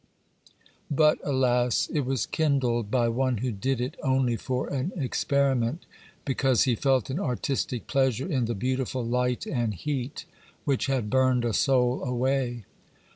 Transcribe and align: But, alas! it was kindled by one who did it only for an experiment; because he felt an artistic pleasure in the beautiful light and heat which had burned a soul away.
But, 0.89 1.19
alas! 1.23 1.87
it 1.93 2.07
was 2.07 2.25
kindled 2.25 2.89
by 2.89 3.07
one 3.07 3.37
who 3.37 3.51
did 3.51 3.79
it 3.79 3.93
only 4.01 4.35
for 4.35 4.67
an 4.67 4.91
experiment; 4.95 5.85
because 6.25 6.63
he 6.63 6.73
felt 6.73 7.11
an 7.11 7.19
artistic 7.19 7.85
pleasure 7.85 8.25
in 8.27 8.45
the 8.45 8.55
beautiful 8.55 9.05
light 9.05 9.45
and 9.45 9.75
heat 9.75 10.25
which 10.65 10.87
had 10.87 11.11
burned 11.11 11.45
a 11.45 11.53
soul 11.53 12.03
away. 12.03 12.65